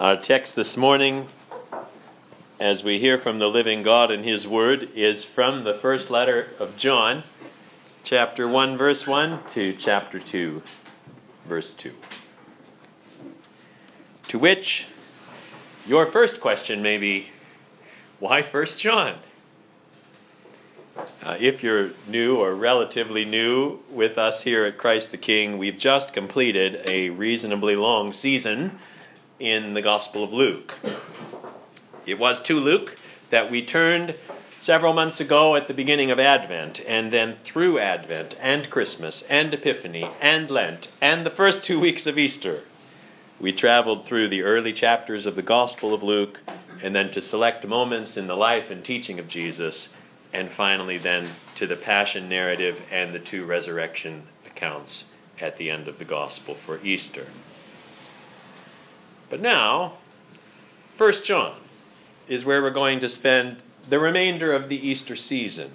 [0.00, 1.28] Our text this morning,
[2.58, 6.48] as we hear from the living God and His Word, is from the first letter
[6.58, 7.22] of John,
[8.02, 10.60] chapter 1, verse 1 to chapter 2,
[11.46, 11.92] verse 2.
[14.28, 14.84] To which
[15.86, 17.28] your first question may be,
[18.18, 19.14] why First John?
[21.22, 25.78] Uh, if you're new or relatively new with us here at Christ the King, we've
[25.78, 28.76] just completed a reasonably long season
[29.38, 30.74] in the Gospel of Luke.
[32.06, 32.96] It was to Luke
[33.30, 34.14] that we turned
[34.60, 39.52] several months ago at the beginning of Advent, and then through Advent, and Christmas, and
[39.52, 42.62] Epiphany, and Lent, and the first two weeks of Easter.
[43.40, 46.40] We traveled through the early chapters of the Gospel of Luke,
[46.82, 49.88] and then to select moments in the life and teaching of Jesus,
[50.32, 55.04] and finally then to the Passion narrative and the two resurrection accounts
[55.40, 57.26] at the end of the Gospel for Easter.
[59.30, 59.98] But now,
[60.98, 61.56] 1 John
[62.28, 63.56] is where we're going to spend
[63.88, 65.70] the remainder of the Easter season.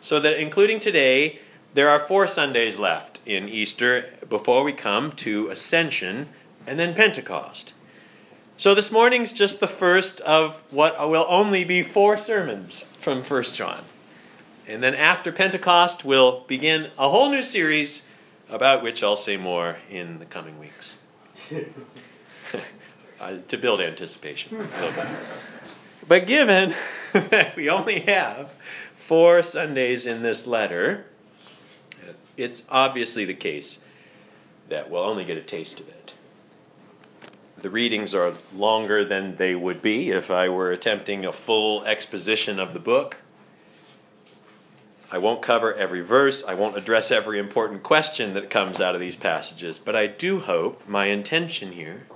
[0.00, 1.40] So that including today,
[1.74, 6.28] there are four Sundays left in Easter before we come to Ascension
[6.66, 7.72] and then Pentecost.
[8.58, 13.42] So this morning's just the first of what will only be four sermons from 1
[13.44, 13.82] John.
[14.68, 18.02] And then after Pentecost, we'll begin a whole new series
[18.48, 20.94] about which I'll say more in the coming weeks.
[23.20, 24.68] uh, to build anticipation.
[26.08, 26.74] but given
[27.12, 28.50] that we only have
[29.06, 31.04] four Sundays in this letter,
[32.36, 33.78] it's obviously the case
[34.68, 36.14] that we'll only get a taste of it.
[37.58, 42.58] The readings are longer than they would be if I were attempting a full exposition
[42.58, 43.16] of the book.
[45.12, 49.00] I won't cover every verse, I won't address every important question that comes out of
[49.00, 52.06] these passages, but I do hope my intention here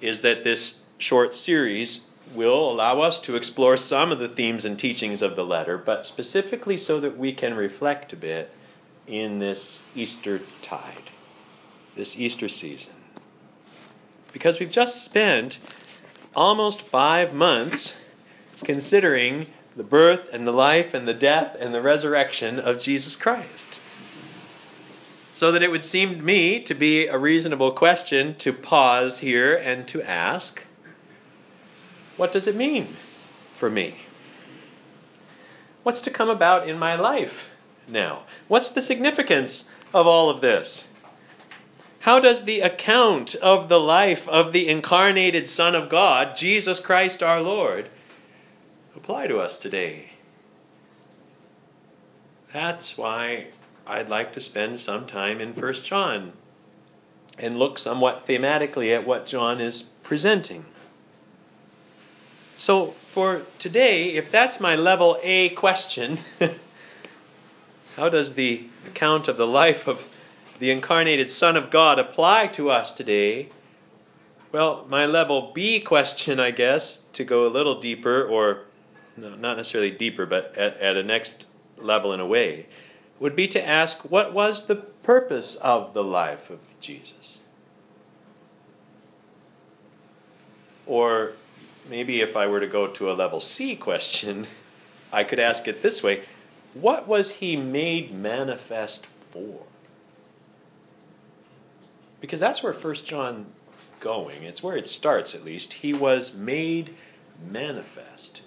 [0.00, 2.00] is that this short series
[2.34, 6.06] will allow us to explore some of the themes and teachings of the letter, but
[6.06, 8.50] specifically so that we can reflect a bit
[9.06, 11.10] in this Easter tide,
[11.96, 12.92] this Easter season.
[14.32, 15.58] Because we've just spent
[16.36, 17.94] almost five months
[18.64, 19.46] considering
[19.76, 23.67] the birth and the life and the death and the resurrection of Jesus Christ
[25.38, 29.54] so that it would seem to me to be a reasonable question to pause here
[29.54, 30.60] and to ask
[32.16, 32.96] what does it mean
[33.54, 33.94] for me?
[35.84, 37.48] What's to come about in my life
[37.86, 38.24] now?
[38.48, 40.82] What's the significance of all of this?
[42.00, 47.22] How does the account of the life of the incarnated Son of God, Jesus Christ
[47.22, 47.88] our Lord,
[48.96, 50.10] apply to us today?
[52.52, 53.46] That's why
[53.88, 56.32] I'd like to spend some time in 1 John
[57.38, 60.64] and look somewhat thematically at what John is presenting.
[62.58, 66.18] So, for today, if that's my level A question,
[67.96, 70.06] how does the account of the life of
[70.58, 73.48] the incarnated Son of God apply to us today?
[74.52, 78.64] Well, my level B question, I guess, to go a little deeper, or
[79.16, 81.46] no, not necessarily deeper, but at, at a next
[81.78, 82.66] level in a way,
[83.20, 87.38] would be to ask what was the purpose of the life of Jesus?
[90.86, 91.32] Or
[91.88, 94.46] maybe if I were to go to a level C question,
[95.12, 96.22] I could ask it this way
[96.74, 99.62] What was he made manifest for?
[102.20, 103.46] Because that's where 1 John
[104.00, 104.42] going.
[104.42, 105.72] It's where it starts at least.
[105.72, 106.94] He was made
[107.50, 108.42] manifest.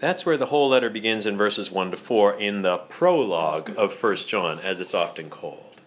[0.00, 4.02] That's where the whole letter begins in verses 1 to 4 in the prologue of
[4.02, 5.80] 1 John, as it's often called.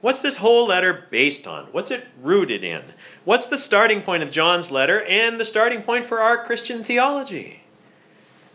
[0.00, 1.66] What's this whole letter based on?
[1.72, 2.82] What's it rooted in?
[3.24, 7.62] What's the starting point of John's letter and the starting point for our Christian theology?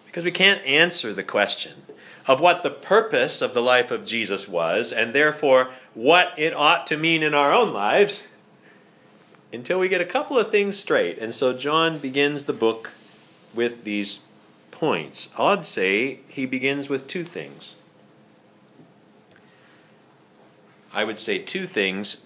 [0.08, 1.74] Because we can't answer the question
[2.26, 6.88] of what the purpose of the life of Jesus was, and therefore what it ought
[6.88, 8.26] to mean in our own lives,
[9.52, 11.20] until we get a couple of things straight.
[11.20, 12.90] And so John begins the book
[13.54, 14.20] with these
[14.72, 15.30] points.
[15.38, 17.76] I'd say he begins with two things.
[20.94, 22.18] I would say two things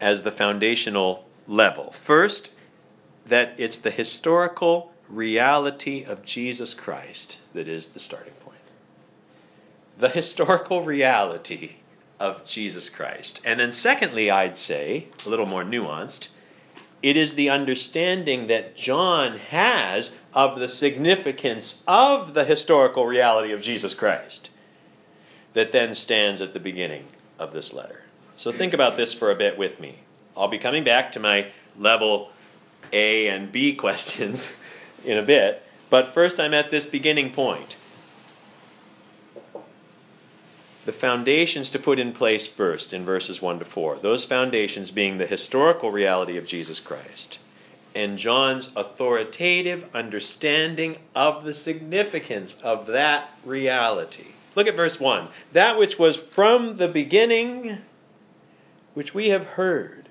[0.00, 1.92] as the foundational level.
[1.92, 2.50] First,
[3.26, 8.58] that it's the historical reality of Jesus Christ that is the starting point.
[9.98, 11.72] The historical reality
[12.20, 13.40] of Jesus Christ.
[13.44, 16.28] And then, secondly, I'd say, a little more nuanced,
[17.02, 23.60] it is the understanding that John has of the significance of the historical reality of
[23.60, 24.50] Jesus Christ
[25.52, 27.04] that then stands at the beginning
[27.38, 28.00] of this letter.
[28.36, 29.98] So think about this for a bit with me.
[30.36, 31.46] I'll be coming back to my
[31.78, 32.30] level
[32.92, 34.54] A and B questions
[35.04, 37.76] in a bit, but first I'm at this beginning point.
[40.84, 43.98] The foundations to put in place first in verses 1 to 4.
[44.00, 47.38] Those foundations being the historical reality of Jesus Christ
[47.94, 54.26] and John's authoritative understanding of the significance of that reality.
[54.56, 55.28] Look at verse 1.
[55.52, 57.78] That which was from the beginning,
[58.92, 60.08] which we have heard,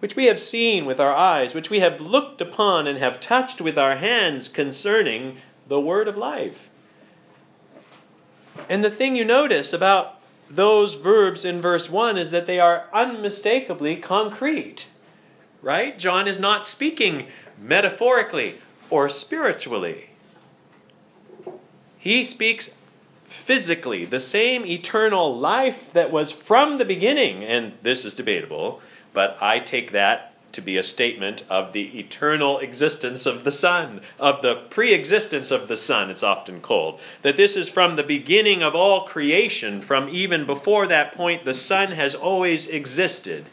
[0.00, 3.60] which we have seen with our eyes, which we have looked upon and have touched
[3.60, 5.38] with our hands concerning
[5.68, 6.68] the word of life.
[8.68, 10.15] And the thing you notice about
[10.50, 14.86] those verbs in verse 1 is that they are unmistakably concrete
[15.66, 15.98] right?
[15.98, 17.26] John is not speaking
[17.60, 20.08] metaphorically or spiritually.
[21.98, 22.70] He speaks
[23.24, 28.80] physically, the same eternal life that was from the beginning, and this is debatable,
[29.12, 34.00] but I take that to be a statement of the eternal existence of the Son,
[34.18, 36.98] of the pre existence of the Son, it's often called.
[37.22, 41.54] That this is from the beginning of all creation, from even before that point, the
[41.54, 43.46] Son has always existed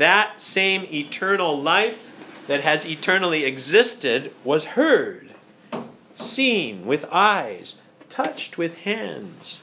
[0.00, 2.10] that same eternal life
[2.46, 5.28] that has eternally existed was heard,
[6.14, 7.74] seen with eyes,
[8.08, 9.60] touched with hands.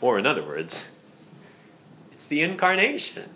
[0.00, 0.88] Or, in other words,
[2.12, 3.28] it's the incarnation.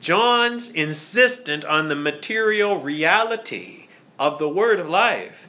[0.00, 5.48] John's insistent on the material reality of the Word of life,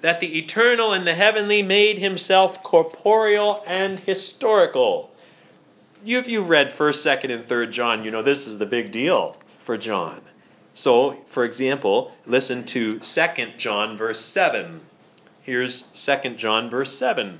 [0.00, 5.10] that the eternal and the heavenly made himself corporeal and historical
[6.06, 9.36] if you read 1st, 2nd, and 3rd John, you know this is the big deal
[9.64, 10.20] for John.
[10.74, 14.80] So, for example, listen to 2nd John, verse 7.
[15.42, 17.38] Here's 2nd John, verse 7.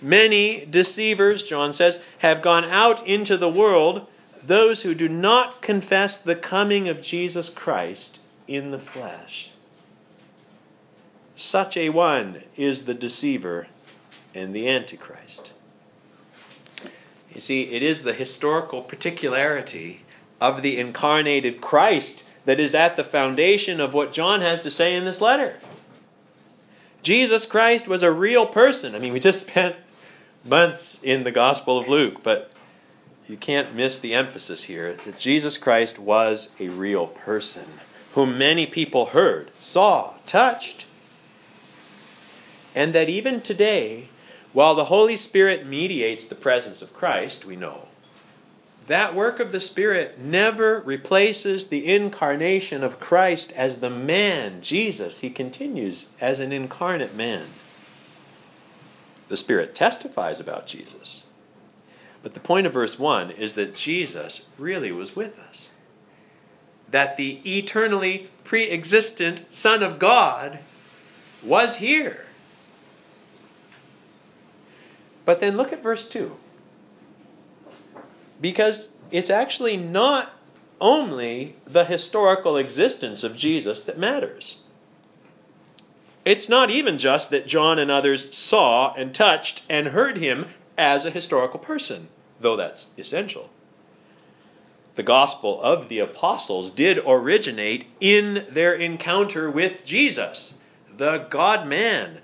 [0.00, 4.06] Many deceivers, John says, have gone out into the world,
[4.46, 9.50] those who do not confess the coming of Jesus Christ in the flesh.
[11.34, 13.66] Such a one is the deceiver
[14.34, 15.52] and the Antichrist.
[17.34, 20.02] You see, it is the historical particularity
[20.40, 24.96] of the incarnated Christ that is at the foundation of what John has to say
[24.96, 25.54] in this letter.
[27.02, 28.94] Jesus Christ was a real person.
[28.94, 29.76] I mean, we just spent
[30.44, 32.52] months in the Gospel of Luke, but
[33.30, 37.64] you can't miss the emphasis here that Jesus Christ was a real person
[38.14, 40.84] whom many people heard, saw, touched.
[42.74, 44.08] And that even today,
[44.52, 47.86] while the Holy Spirit mediates the presence of Christ, we know,
[48.88, 55.20] that work of the Spirit never replaces the incarnation of Christ as the man, Jesus.
[55.20, 57.46] He continues as an incarnate man.
[59.28, 61.22] The Spirit testifies about Jesus.
[62.22, 65.70] But the point of verse 1 is that Jesus really was with us.
[66.90, 70.58] That the eternally pre existent Son of God
[71.42, 72.24] was here
[75.30, 76.36] but then look at verse 2.
[78.40, 80.28] Because it's actually not
[80.80, 84.56] only the historical existence of Jesus that matters.
[86.24, 90.46] It's not even just that John and others saw and touched and heard him
[90.80, 92.08] as a historical person,
[92.40, 93.50] though that's essential.
[94.94, 100.54] The gospel of the apostles did originate in their encounter with Jesus,
[100.96, 102.22] the God man,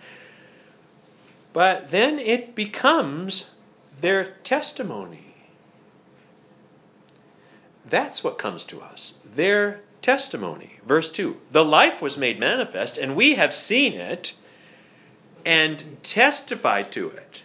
[1.52, 3.50] but then it becomes
[4.00, 5.34] their testimony.
[7.84, 9.14] That's what comes to us.
[9.34, 10.78] Their testimony.
[10.86, 14.32] Verse 2 The life was made manifest, and we have seen it
[15.44, 17.42] and testified to it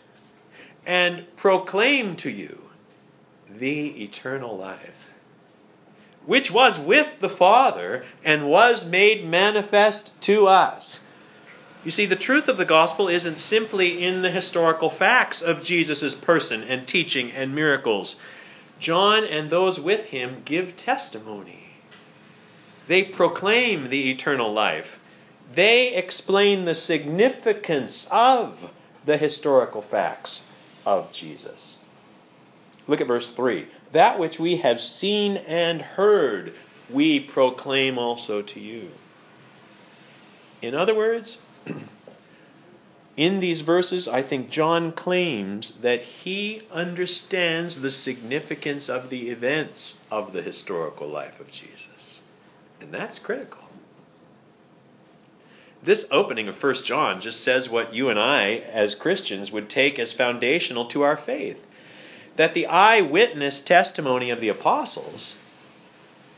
[0.85, 2.61] and proclaim to you
[3.49, 5.09] the eternal life,
[6.25, 10.99] which was with the Father and was made manifest to us.
[11.83, 16.13] You see, the truth of the gospel isn't simply in the historical facts of Jesus'
[16.13, 18.15] person and teaching and miracles.
[18.79, 21.63] John and those with him give testimony.
[22.87, 24.99] They proclaim the eternal life.
[25.53, 28.71] They explain the significance of
[29.05, 30.43] the historical facts
[30.85, 31.77] of Jesus.
[32.87, 33.67] Look at verse 3.
[33.91, 36.53] That which we have seen and heard,
[36.89, 38.89] we proclaim also to you.
[40.61, 41.39] In other words,
[43.17, 49.99] in these verses, I think John claims that he understands the significance of the events
[50.11, 52.21] of the historical life of Jesus.
[52.79, 53.63] And that's critical.
[55.83, 59.97] This opening of 1 John just says what you and I, as Christians, would take
[59.97, 61.57] as foundational to our faith
[62.35, 65.35] that the eyewitness testimony of the apostles,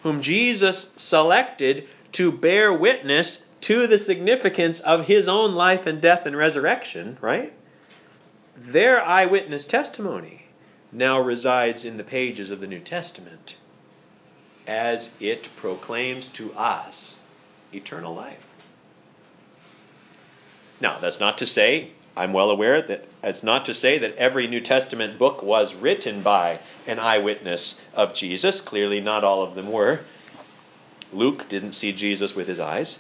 [0.02, 6.26] whom Jesus selected to bear witness to the significance of his own life and death
[6.26, 7.54] and resurrection, right?
[8.58, 10.48] Their eyewitness testimony
[10.92, 13.56] now resides in the pages of the New Testament
[14.68, 17.16] as it proclaims to us
[17.74, 18.44] eternal life.
[20.80, 24.48] Now, that's not to say, I'm well aware that it's not to say that every
[24.48, 28.62] New Testament book was written by an eyewitness of Jesus.
[28.62, 30.02] Clearly, not all of them were.
[31.12, 33.00] Luke didn't see Jesus with his eyes,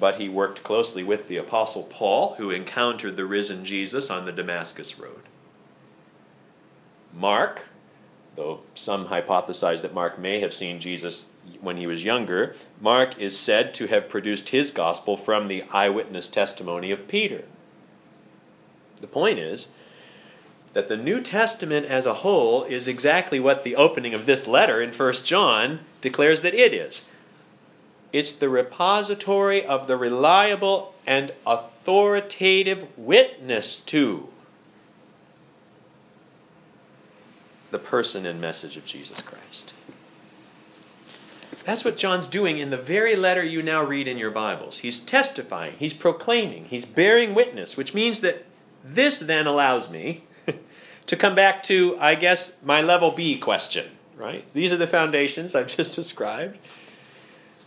[0.00, 4.32] but he worked closely with the Apostle Paul, who encountered the risen Jesus on the
[4.32, 5.22] Damascus Road.
[7.14, 7.64] Mark,
[8.36, 11.24] though some hypothesize that Mark may have seen Jesus
[11.60, 16.28] when he was younger, Mark is said to have produced his gospel from the eyewitness
[16.28, 17.44] testimony of Peter.
[19.00, 19.68] The point is
[20.74, 24.82] that the New Testament as a whole is exactly what the opening of this letter
[24.82, 27.02] in 1 John declares that it is.
[28.12, 34.28] It's the repository of the reliable and authoritative witness to
[37.76, 39.74] the person and message of Jesus Christ.
[41.64, 44.78] That's what John's doing in the very letter you now read in your Bibles.
[44.78, 48.46] He's testifying, he's proclaiming, he's bearing witness, which means that
[48.82, 50.24] this then allows me
[51.08, 54.42] to come back to, I guess, my level B question, right?
[54.54, 56.56] These are the foundations I've just described.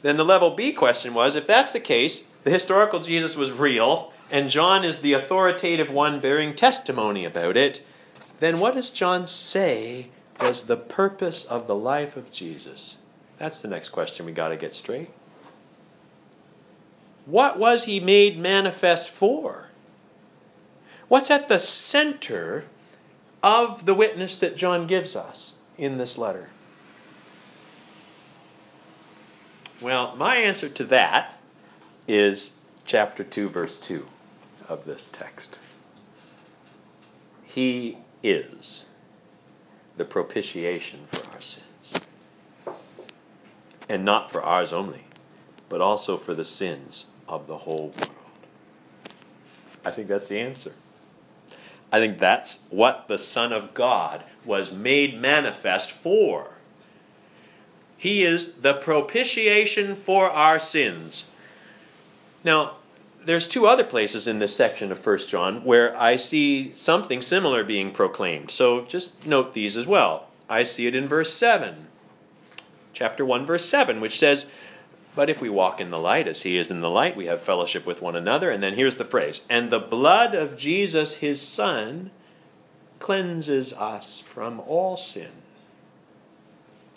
[0.02, 4.12] Then the level B question was if that's the case, the historical Jesus was real,
[4.32, 7.84] and John is the authoritative one bearing testimony about it,
[8.40, 10.08] then what does John say
[10.40, 12.98] was the purpose of the life of Jesus?
[13.38, 15.10] That's the next question we got to get straight.
[17.26, 19.68] What was he made manifest for?
[21.08, 22.66] What's at the center
[23.44, 26.50] of the witness that John gives us in this letter?
[29.82, 31.40] Well, my answer to that
[32.08, 32.52] is
[32.86, 34.06] chapter 2, verse 2
[34.68, 35.60] of this text.
[37.46, 38.86] He is
[39.98, 42.06] the propitiation for our sins.
[43.88, 45.04] And not for ours only,
[45.68, 48.12] but also for the sins of the whole world.
[49.84, 50.74] I think that's the answer.
[51.92, 56.48] I think that's what the Son of God was made manifest for.
[57.98, 61.26] He is the propitiation for our sins.
[62.44, 62.76] Now,
[63.26, 67.64] there's two other places in this section of 1 John where I see something similar
[67.64, 68.52] being proclaimed.
[68.52, 70.28] So just note these as well.
[70.50, 71.88] I see it in verse 7,
[72.94, 74.46] chapter 1, verse 7, which says,
[75.16, 77.42] But if we walk in the light as he is in the light, we have
[77.42, 78.50] fellowship with one another.
[78.50, 82.10] And then here's the phrase, And the blood of Jesus, his Son,
[82.98, 85.30] cleanses us from all sin.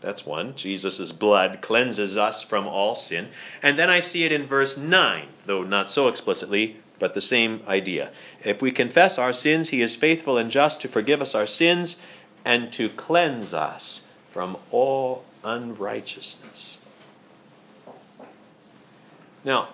[0.02, 0.56] That's one.
[0.56, 3.28] Jesus' blood cleanses us from all sin.
[3.62, 7.62] And then I see it in verse 9, though not so explicitly, but the same
[7.68, 8.11] idea.
[8.44, 11.97] If we confess our sins, he is faithful and just to forgive us our sins
[12.44, 16.78] and to cleanse us from all unrighteousness.
[19.44, 19.68] Now,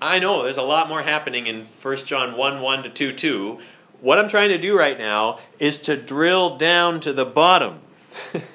[0.00, 3.58] I know there's a lot more happening in 1 John 1 1 to 2 2.
[4.00, 7.80] What I'm trying to do right now is to drill down to the bottom.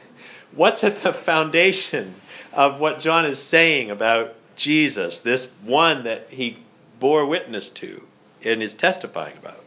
[0.59, 2.13] what's at the foundation
[2.51, 6.57] of what John is saying about Jesus, this one that he
[6.99, 8.03] bore witness to
[8.43, 9.63] and is testifying about.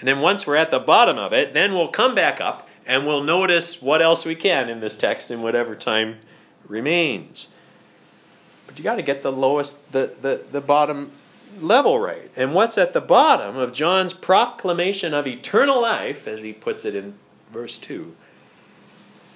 [0.00, 3.06] And then once we're at the bottom of it, then we'll come back up and
[3.06, 6.16] we'll notice what else we can in this text in whatever time
[6.66, 7.46] remains.
[8.66, 11.12] But you got to get the lowest, the, the, the bottom
[11.60, 12.28] level right.
[12.34, 16.96] And what's at the bottom of John's proclamation of eternal life, as he puts it
[16.96, 17.14] in
[17.52, 18.16] verse 2,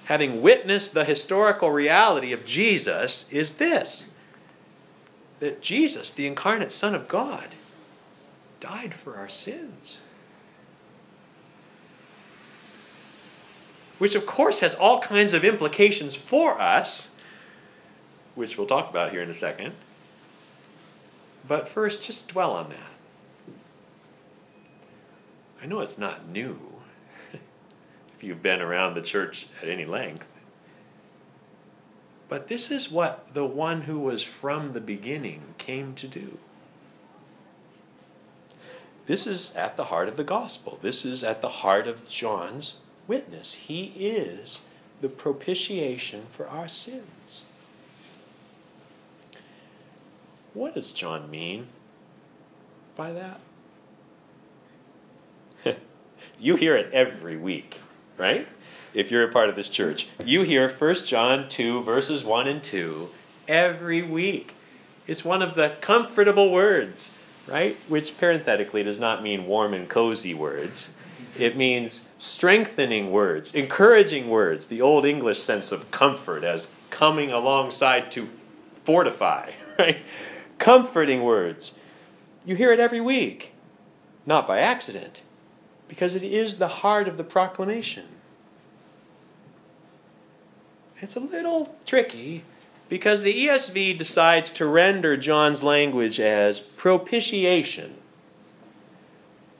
[0.05, 4.05] having witnessed the historical reality of Jesus, is this
[5.39, 7.45] that Jesus, the incarnate Son of God,
[8.61, 9.99] died for our sins.
[13.97, 17.09] Which, of course, has all kinds of implications for us,
[18.35, 19.73] which we'll talk about here in a second.
[21.47, 23.55] But first, just dwell on that.
[25.61, 26.74] I know it's not new
[28.15, 30.27] if you've been around the church at any length.
[32.29, 36.37] But this is what the one who was from the beginning came to do.
[39.05, 40.79] This is at the heart of the gospel.
[40.81, 43.53] This is at the heart of John's witness.
[43.53, 44.59] He is
[45.01, 47.43] the propitiation for our sins.
[50.53, 51.67] What does John mean
[52.95, 53.39] by that?
[56.39, 57.77] you hear it every week
[58.17, 58.47] right?
[58.93, 62.63] If you're a part of this church, you hear 1 John 2, verses 1 and
[62.63, 63.09] 2
[63.47, 64.53] every week.
[65.07, 67.11] It's one of the comfortable words,
[67.47, 67.77] right?
[67.87, 70.89] Which parenthetically does not mean warm and cozy words.
[71.37, 78.11] It means strengthening words, encouraging words, the old English sense of comfort as coming alongside
[78.13, 78.29] to
[78.85, 79.97] fortify, right?
[80.57, 81.73] Comforting words.
[82.45, 83.51] You hear it every week,
[84.25, 85.21] not by accident,
[85.87, 88.05] because it is the heart of the proclamation.
[91.01, 92.43] It's a little tricky
[92.89, 97.93] because the ESV decides to render John's language as propitiation,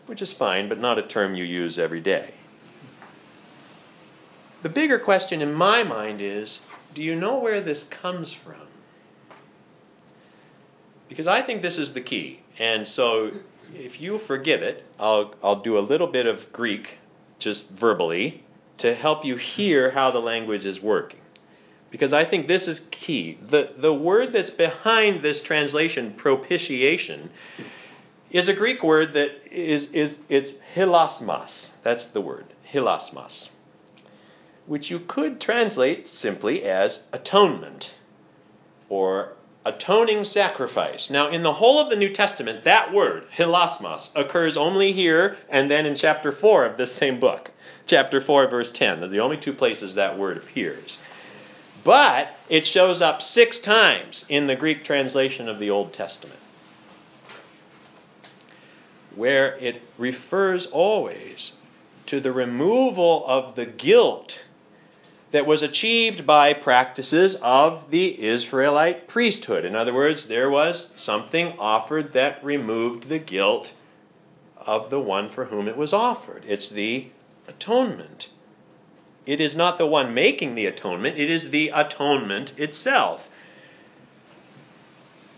[0.06, 2.34] which is fine, but not a term you use every day.
[4.64, 6.60] The bigger question in my mind is
[6.94, 8.56] do you know where this comes from?
[11.10, 12.40] Because I think this is the key.
[12.58, 13.32] And so
[13.74, 16.98] if you forgive it, I'll, I'll do a little bit of Greek
[17.40, 18.44] just verbally
[18.78, 21.20] to help you hear how the language is working.
[21.92, 23.38] Because I think this is key.
[23.42, 27.30] The, the word that's behind this translation, propitiation,
[28.32, 31.72] is a Greek word that is, is it's hilasmos.
[31.84, 33.50] That's the word, hilasmos,
[34.66, 37.94] Which you could translate simply as atonement
[38.90, 39.34] or
[39.66, 41.10] atoning sacrifice.
[41.10, 45.70] Now, in the whole of the New Testament, that word, hilasmos, occurs only here and
[45.70, 47.50] then in chapter 4 of this same book.
[47.88, 49.00] Chapter 4, verse 10.
[49.00, 50.98] They're the only two places that word appears.
[51.84, 56.40] But it shows up six times in the Greek translation of the Old Testament,
[59.16, 61.54] where it refers always
[62.08, 64.40] to the removal of the guilt
[65.32, 69.66] that was achieved by practices of the Israelite priesthood.
[69.66, 73.72] In other words, there was something offered that removed the guilt
[74.58, 76.44] of the one for whom it was offered.
[76.48, 77.08] It's the
[77.48, 78.30] atonement.
[79.26, 83.30] It is not the one making the atonement, it is the atonement itself.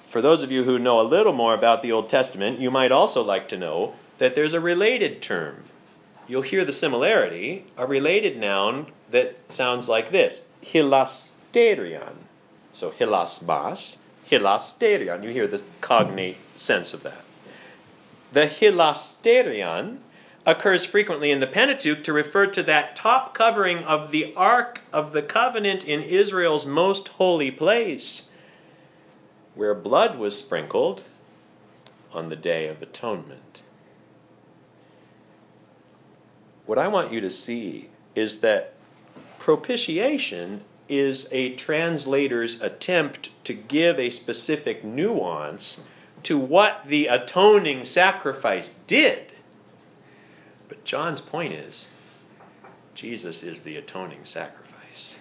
[0.10, 2.92] For those of you who know a little more about the Old Testament, you might
[2.92, 5.64] also like to know that there's a related term
[6.28, 12.14] you'll hear the similarity, a related noun that sounds like this hilasterion.
[12.74, 13.98] So hilasmos,
[14.30, 15.24] hilasterion.
[15.24, 17.24] You hear the cognate sense of that.
[18.34, 20.00] The hilasterion
[20.46, 25.14] occurs frequently in the Pentateuch to refer to that top covering of the Ark of
[25.14, 28.30] the Covenant in Israel's most holy place,
[29.56, 31.04] where blood was sprinkled
[32.14, 33.62] on the Day of Atonement
[36.68, 38.74] what I want you to see is that
[39.40, 45.80] propitiation is a translator's attempt to give a specific nuance
[46.24, 49.32] to what the atoning sacrifice did.
[50.68, 51.88] But John's point is
[52.96, 55.16] Jesus is the atoning sacrifice.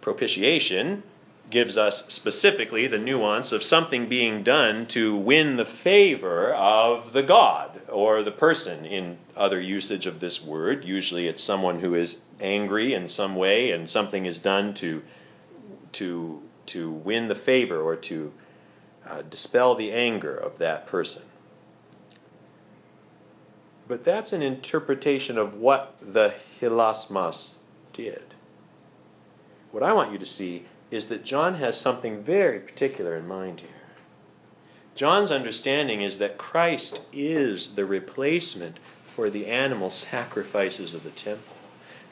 [0.00, 1.02] Propitiation
[1.50, 7.22] gives us specifically the nuance of something being done to win the favor of the
[7.22, 10.84] God or the person in other usage of this word.
[10.84, 15.02] Usually it's someone who is angry in some way and something is done to,
[15.92, 18.32] to, to win the favor or to
[19.08, 21.22] uh, dispel the anger of that person.
[23.86, 27.54] But that's an interpretation of what the hilasmos
[27.92, 28.24] did.
[29.70, 33.60] What I want you to see is that John has something very particular in mind
[33.60, 33.70] here.
[34.94, 38.78] John's understanding is that Christ is the replacement
[39.14, 41.54] for the animal sacrifices of the temple.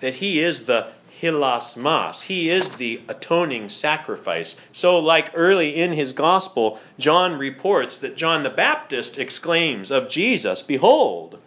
[0.00, 0.88] That he is the
[1.20, 2.22] hilasmos.
[2.22, 4.56] He is the atoning sacrifice.
[4.72, 10.60] So, like early in his gospel, John reports that John the Baptist exclaims of Jesus,
[10.60, 11.38] Behold,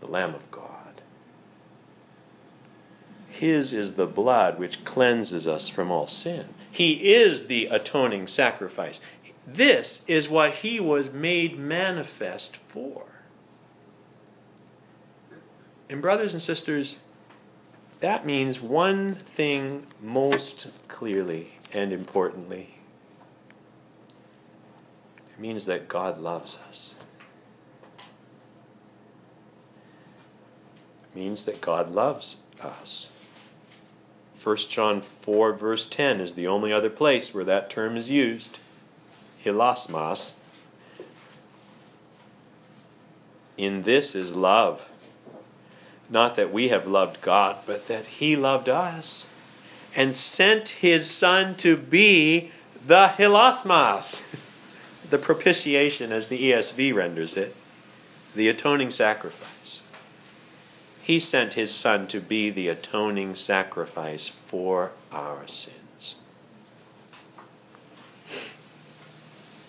[0.00, 0.49] the Lamb of.
[3.40, 6.46] His is the blood which cleanses us from all sin.
[6.70, 9.00] He is the atoning sacrifice.
[9.46, 13.02] This is what he was made manifest for.
[15.88, 16.98] And, brothers and sisters,
[18.00, 22.68] that means one thing most clearly and importantly.
[25.32, 26.94] It means that God loves us.
[31.04, 33.08] It means that God loves us.
[34.42, 38.58] 1 John 4, verse 10 is the only other place where that term is used.
[39.44, 40.32] hilasmos.
[43.58, 44.88] In this is love.
[46.08, 49.26] Not that we have loved God, but that He loved us
[49.94, 52.50] and sent His Son to be
[52.86, 54.22] the hilasmos,
[55.10, 57.54] the propitiation, as the ESV renders it,
[58.34, 59.82] the atoning sacrifice.
[61.10, 66.14] He sent his Son to be the atoning sacrifice for our sins.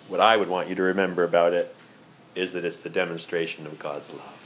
[0.08, 1.76] What I would want you to remember about it
[2.36, 4.40] is that it's the demonstration of God's love.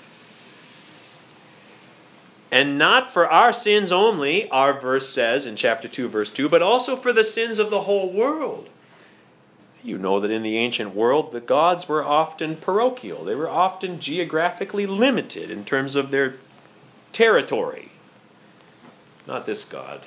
[2.49, 6.62] And not for our sins only, our verse says in chapter 2, verse 2, but
[6.62, 8.69] also for the sins of the whole world.
[9.84, 13.25] You know that in the ancient world, the gods were often parochial.
[13.25, 16.36] They were often geographically limited in terms of their
[17.15, 17.89] territory.
[19.25, 20.01] Not this God.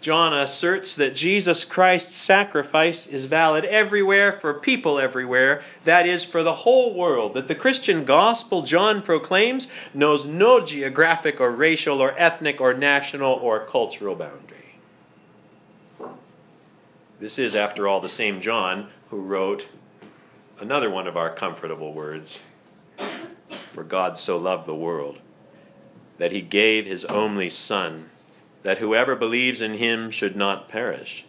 [0.00, 6.42] John asserts that Jesus Christ's sacrifice is valid everywhere for people everywhere, that is, for
[6.42, 7.34] the whole world.
[7.34, 13.34] That the Christian gospel John proclaims knows no geographic or racial or ethnic or national
[13.34, 14.56] or cultural boundary.
[17.20, 19.68] This is, after all, the same John who wrote
[20.60, 22.40] another one of our comfortable words
[23.72, 25.18] For God so loved the world
[26.18, 28.10] that he gave his only Son,
[28.62, 31.24] that whoever believes in him should not perish,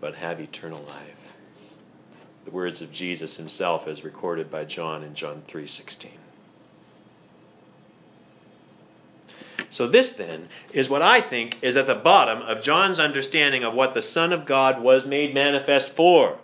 [0.00, 1.34] but have eternal life.
[2.44, 6.10] The words of Jesus himself as recorded by John in John 3:16.
[9.70, 13.74] So, this then is what I think is at the bottom of John's understanding of
[13.74, 16.38] what the Son of God was made manifest for.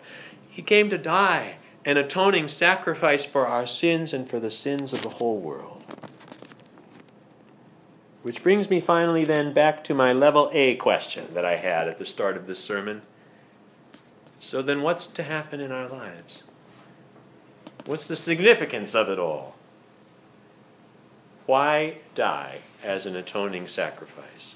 [0.48, 5.02] He came to die, an atoning sacrifice for our sins and for the sins of
[5.02, 5.82] the whole world.
[8.22, 11.98] Which brings me finally then back to my level A question that I had at
[11.98, 13.02] the start of this sermon.
[14.40, 16.44] So, then what's to happen in our lives?
[17.86, 19.54] What's the significance of it all?
[21.46, 24.54] Why die as an atoning sacrifice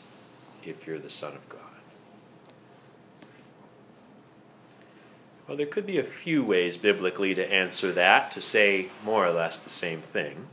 [0.63, 1.61] if you're the Son of God?
[5.49, 9.31] Well, there could be a few ways biblically to answer that, to say more or
[9.33, 10.47] less the same thing.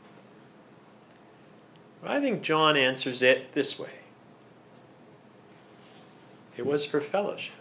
[2.04, 3.90] I think John answers it this way
[6.58, 7.54] it was for fellowship.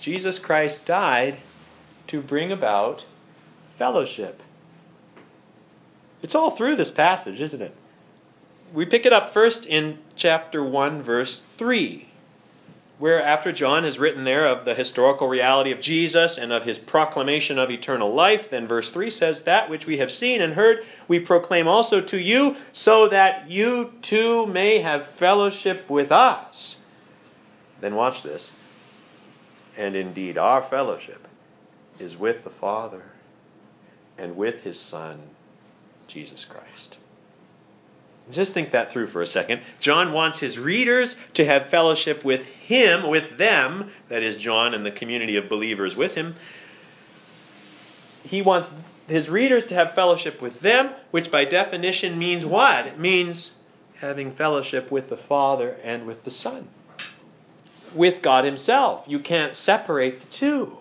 [0.00, 1.38] Jesus Christ died
[2.08, 3.04] to bring about
[3.78, 4.42] fellowship.
[6.20, 7.74] It's all through this passage, isn't it?
[8.72, 12.08] We pick it up first in chapter 1, verse 3,
[12.98, 16.78] where after John has written there of the historical reality of Jesus and of his
[16.78, 20.84] proclamation of eternal life, then verse 3 says, That which we have seen and heard,
[21.08, 26.78] we proclaim also to you, so that you too may have fellowship with us.
[27.80, 28.52] Then watch this.
[29.76, 31.26] And indeed, our fellowship
[31.98, 33.02] is with the Father
[34.18, 35.20] and with his Son
[36.06, 36.98] Jesus Christ.
[38.30, 39.60] Just think that through for a second.
[39.80, 44.84] John wants his readers to have fellowship with him, with them, that is, John and
[44.84, 46.34] the community of believers with him.
[48.22, 48.70] He wants
[49.06, 52.86] his readers to have fellowship with them, which by definition means what?
[52.86, 53.52] It means
[53.96, 56.66] having fellowship with the Father and with the Son,
[57.94, 59.04] with God Himself.
[59.06, 60.78] You can't separate the two.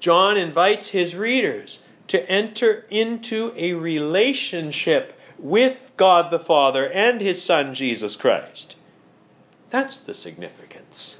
[0.00, 7.42] John invites his readers to enter into a relationship with God the Father and His
[7.42, 8.76] Son Jesus Christ.
[9.70, 11.18] That's the significance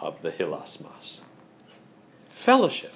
[0.00, 1.20] of the hilasmos.
[2.30, 2.92] Fellowship.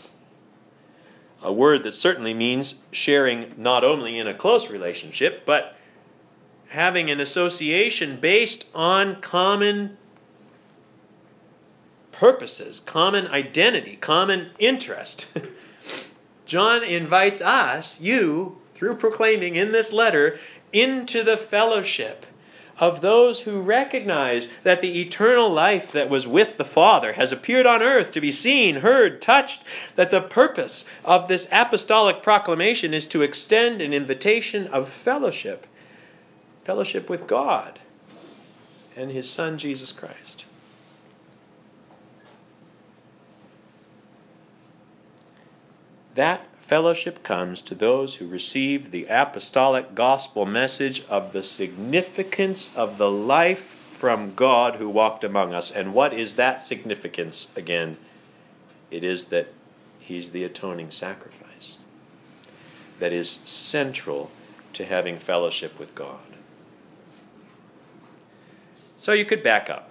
[1.43, 5.77] A word that certainly means sharing not only in a close relationship, but
[6.69, 9.97] having an association based on common
[12.13, 15.29] purposes, common identity, common interest.
[16.47, 20.39] John invites us, you, through proclaiming in this letter,
[20.73, 22.27] into the fellowship
[22.79, 27.67] of those who recognize that the eternal life that was with the Father has appeared
[27.67, 29.63] on earth to be seen, heard, touched,
[29.95, 35.67] that the purpose of this apostolic proclamation is to extend an invitation of fellowship,
[36.65, 37.79] fellowship with God
[38.95, 40.45] and His Son, Jesus Christ.
[46.15, 52.99] That fellowship comes to those who receive the apostolic gospel message of the significance of
[52.99, 55.71] the life from God who walked among us.
[55.71, 57.97] And what is that significance again?
[58.91, 59.49] It is that
[60.01, 61.79] He's the atoning sacrifice
[62.99, 64.31] that is central
[64.73, 66.19] to having fellowship with God.
[68.99, 69.91] So you could back up.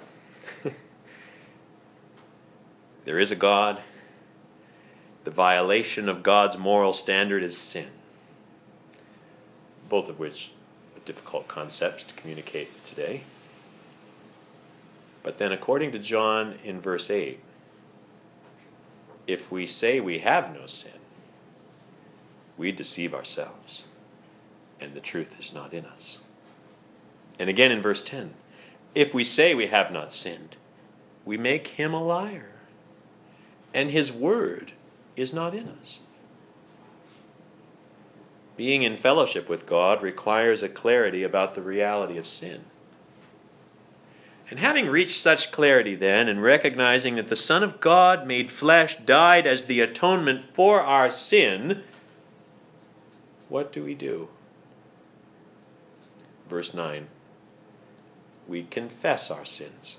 [3.05, 3.81] there is a God
[5.25, 7.89] the violation of God's moral standard is sin.
[9.89, 10.51] Both of which
[10.95, 13.23] are difficult concepts to communicate today.
[15.23, 17.39] But then, according to John in verse 8,
[19.25, 20.91] if we say we have no sin,
[22.57, 23.83] we deceive ourselves,
[24.79, 26.19] and the truth is not in us.
[27.39, 28.33] And again in verse 10
[28.93, 30.55] if we say we have not sinned,
[31.25, 32.49] we make him a liar,
[33.73, 34.71] and his word
[35.15, 35.99] is not in us.
[38.58, 42.63] Being in fellowship with God requires a clarity about the reality of sin.
[44.49, 48.95] And having reached such clarity, then, and recognizing that the Son of God made flesh
[48.97, 51.84] died as the atonement for our sin,
[53.49, 54.30] what do we do?
[56.47, 57.08] Verse 9
[58.47, 59.97] We confess our sins.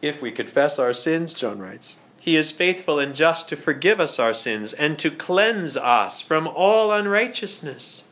[0.00, 4.18] If we confess our sins, John writes, he is faithful and just to forgive us
[4.18, 8.02] our sins and to cleanse us from all unrighteousness.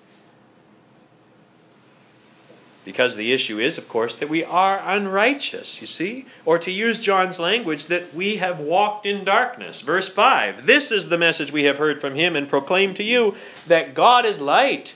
[2.85, 6.27] Because the issue is, of course, that we are unrighteous, you see?
[6.44, 9.81] Or to use John's language, that we have walked in darkness.
[9.81, 13.37] Verse 5 This is the message we have heard from him and proclaim to you
[13.68, 14.92] that God is light,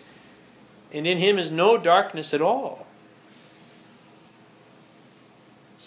[0.93, 2.86] and in him is no darkness at all.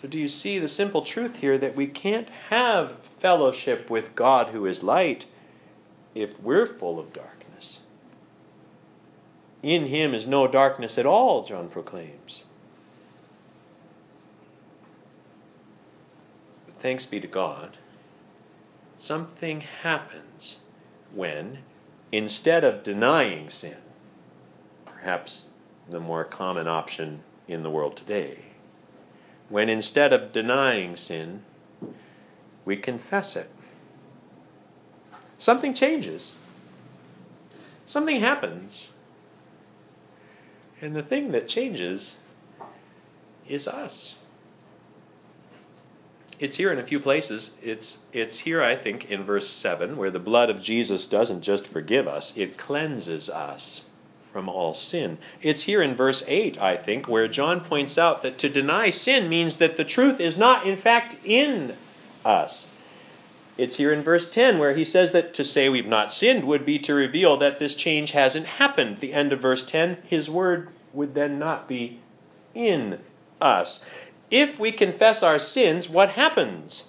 [0.01, 4.47] So, do you see the simple truth here that we can't have fellowship with God
[4.47, 5.25] who is light
[6.15, 7.81] if we're full of darkness?
[9.62, 12.45] In him is no darkness at all, John proclaims.
[16.65, 17.75] But thanks be to God,
[18.95, 20.59] something happens
[21.13, 21.57] when,
[22.13, 23.75] instead of denying sin,
[24.85, 25.47] perhaps
[25.89, 28.38] the more common option in the world today,
[29.49, 31.43] when instead of denying sin,
[32.65, 33.49] we confess it.
[35.38, 36.33] Something changes.
[37.88, 38.89] Something happens.
[40.81, 42.15] And the thing that changes
[43.47, 44.15] is us.
[46.39, 47.51] It's here in a few places.
[47.62, 51.67] It's, it's here, I think, in verse 7, where the blood of Jesus doesn't just
[51.67, 53.83] forgive us, it cleanses us
[54.32, 55.18] from all sin.
[55.42, 59.30] It's here in verse 8, I think, where John points out that to deny sin
[59.30, 61.76] means that the truth is not, in fact, in
[62.24, 62.65] us.
[63.58, 66.65] It's here in verse 10 where he says that to say we've not sinned would
[66.65, 69.00] be to reveal that this change hasn't happened.
[69.00, 72.00] The end of verse 10, his word would then not be
[72.54, 73.00] in
[73.42, 73.84] us.
[74.32, 76.86] If we confess our sins, what happens?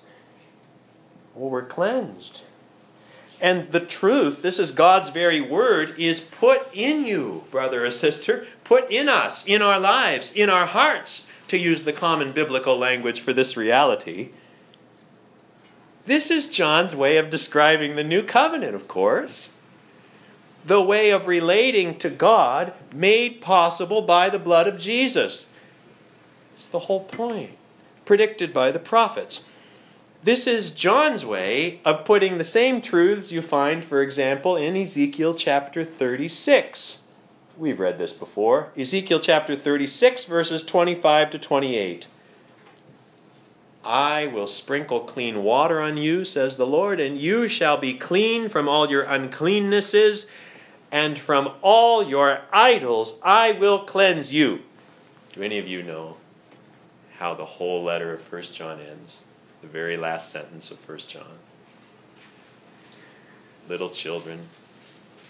[1.35, 2.43] Well, we're cleansed.
[3.41, 8.47] And the truth, this is God's very word, is put in you, brother or sister,
[8.65, 13.21] put in us, in our lives, in our hearts, to use the common biblical language
[13.21, 14.31] for this reality.
[16.07, 19.51] This is John's way of describing the new covenant, of course.
[20.67, 25.47] The way of relating to God made possible by the blood of Jesus.
[26.57, 27.53] It's the whole point,
[28.05, 29.43] predicted by the prophets.
[30.23, 35.33] This is John's way of putting the same truths you find, for example, in Ezekiel
[35.33, 36.99] chapter 36.
[37.57, 38.69] We've read this before.
[38.77, 42.07] Ezekiel chapter 36, verses 25 to 28.
[43.83, 48.51] I will sprinkle clean water on you, says the Lord, and you shall be clean
[48.51, 50.27] from all your uncleannesses,
[50.93, 54.61] and from all your idols I will cleanse you.
[55.33, 56.19] Do any of you know
[57.17, 59.21] how the whole letter of 1 John ends?
[59.61, 61.39] The very last sentence of 1 John.
[63.69, 64.41] Little children,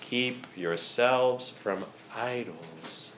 [0.01, 3.10] keep yourselves from idols.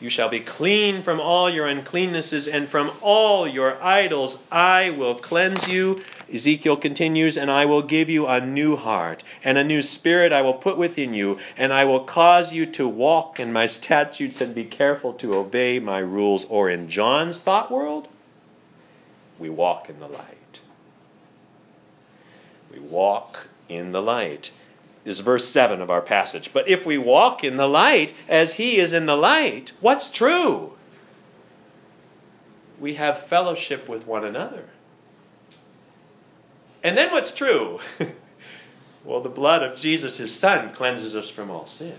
[0.00, 5.14] You shall be clean from all your uncleannesses, and from all your idols I will
[5.14, 6.02] cleanse you.
[6.32, 10.40] Ezekiel continues, and I will give you a new heart, and a new spirit I
[10.40, 14.54] will put within you, and I will cause you to walk in my statutes and
[14.54, 16.46] be careful to obey my rules.
[16.46, 18.08] Or in John's thought world,
[19.38, 20.60] we walk in the light.
[22.72, 24.50] We walk in the light
[25.04, 26.50] is verse 7 of our passage.
[26.52, 30.72] But if we walk in the light as he is in the light, what's true?
[32.78, 34.64] We have fellowship with one another.
[36.82, 37.80] And then what's true?
[39.04, 41.96] well, the blood of Jesus, his son, cleanses us from all sin.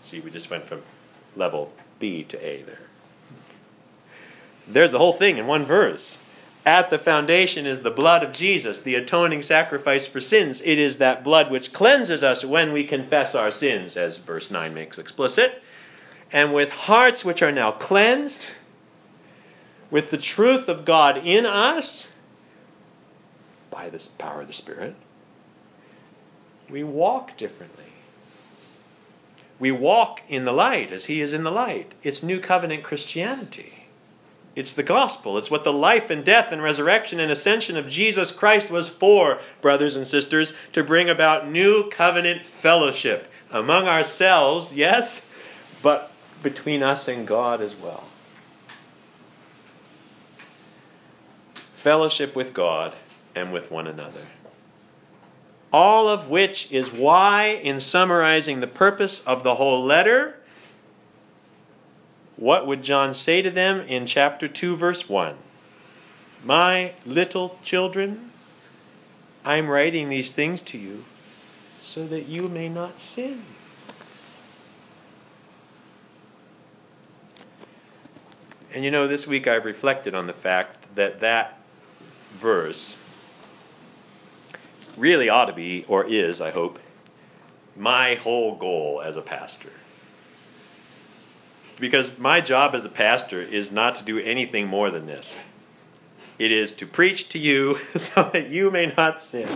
[0.00, 0.82] See, we just went from
[1.36, 2.78] level B to A there.
[4.66, 6.18] There's the whole thing in one verse.
[6.66, 10.62] At the foundation is the blood of Jesus, the atoning sacrifice for sins.
[10.64, 14.72] It is that blood which cleanses us when we confess our sins, as verse 9
[14.72, 15.62] makes explicit.
[16.32, 18.48] And with hearts which are now cleansed,
[19.90, 22.08] with the truth of God in us,
[23.70, 24.94] by the power of the Spirit,
[26.70, 27.84] we walk differently.
[29.58, 31.94] We walk in the light as He is in the light.
[32.02, 33.83] It's New Covenant Christianity.
[34.56, 35.38] It's the gospel.
[35.38, 39.40] It's what the life and death and resurrection and ascension of Jesus Christ was for,
[39.60, 45.26] brothers and sisters, to bring about new covenant fellowship among ourselves, yes,
[45.82, 46.12] but
[46.42, 48.04] between us and God as well.
[51.76, 52.94] Fellowship with God
[53.34, 54.22] and with one another.
[55.72, 60.38] All of which is why, in summarizing the purpose of the whole letter,
[62.36, 65.36] what would John say to them in chapter 2, verse 1?
[66.44, 68.30] My little children,
[69.44, 71.04] I'm writing these things to you
[71.80, 73.42] so that you may not sin.
[78.72, 81.60] And you know, this week I've reflected on the fact that that
[82.40, 82.96] verse
[84.96, 86.80] really ought to be, or is, I hope,
[87.76, 89.70] my whole goal as a pastor.
[91.78, 95.36] Because my job as a pastor is not to do anything more than this.
[96.38, 99.48] It is to preach to you so that you may not sin,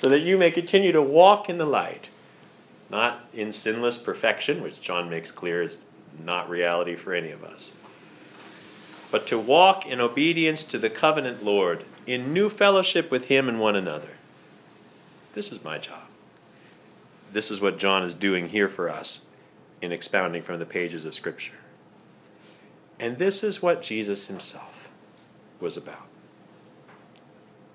[0.00, 2.08] so that you may continue to walk in the light,
[2.90, 5.78] not in sinless perfection, which John makes clear is
[6.24, 7.72] not reality for any of us,
[9.10, 13.60] but to walk in obedience to the covenant Lord, in new fellowship with Him and
[13.60, 14.10] one another.
[15.34, 16.02] This is my job.
[17.32, 19.20] This is what John is doing here for us
[19.82, 21.52] in expounding from the pages of Scripture.
[22.98, 24.90] And this is what Jesus himself
[25.60, 26.06] was about.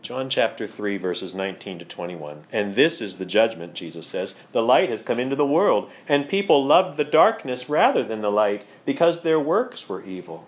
[0.04, 2.44] John chapter 3, verses 19 to 21.
[2.52, 4.36] And this is the judgment, Jesus says.
[4.52, 8.30] The light has come into the world, and people loved the darkness rather than the
[8.30, 10.48] light, because their works were evil.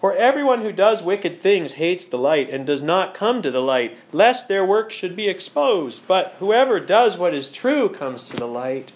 [0.00, 3.62] For everyone who does wicked things hates the light and does not come to the
[3.62, 6.00] light, lest their works should be exposed.
[6.08, 8.90] But whoever does what is true comes to the light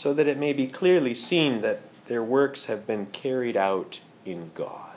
[0.00, 4.50] so that it may be clearly seen that their works have been carried out in
[4.54, 4.96] God.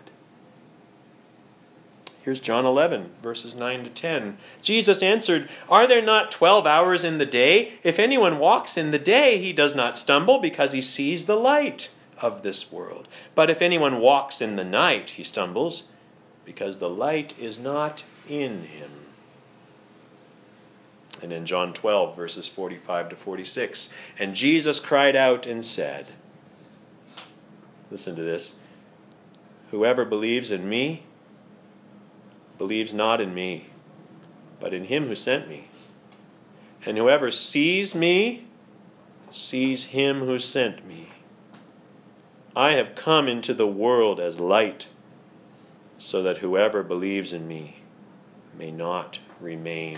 [2.22, 4.38] Here's John 11, verses 9 to 10.
[4.62, 7.74] Jesus answered, Are there not 12 hours in the day?
[7.84, 11.90] If anyone walks in the day, he does not stumble because he sees the light
[12.22, 13.10] of this world.
[13.36, 15.84] But if anyone walks in the night, he stumbles
[16.46, 19.03] because the light is not in him.
[21.24, 23.88] And in John 12, verses 45 to 46,
[24.20, 26.06] and Jesus cried out and said,
[27.90, 28.52] Listen to this.
[29.72, 31.04] Whoever believes in me
[32.58, 33.70] believes not in me,
[34.60, 35.70] but in him who sent me.
[36.86, 38.46] And whoever sees me
[39.32, 41.08] sees him who sent me.
[42.54, 44.88] I have come into the world as light,
[46.00, 47.78] so that whoever believes in me
[48.58, 49.98] may not remain